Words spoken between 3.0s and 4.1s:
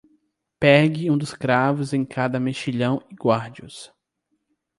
e guarde-os.